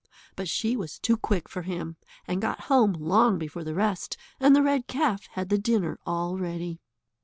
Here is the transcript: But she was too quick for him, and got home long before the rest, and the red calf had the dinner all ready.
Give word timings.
But 0.35 0.49
she 0.49 0.75
was 0.75 0.97
too 0.97 1.15
quick 1.15 1.47
for 1.47 1.61
him, 1.61 1.95
and 2.27 2.41
got 2.41 2.61
home 2.71 2.93
long 2.93 3.37
before 3.37 3.63
the 3.63 3.75
rest, 3.75 4.17
and 4.39 4.55
the 4.55 4.63
red 4.63 4.87
calf 4.87 5.27
had 5.33 5.49
the 5.49 5.59
dinner 5.59 5.99
all 6.07 6.39
ready. 6.39 6.79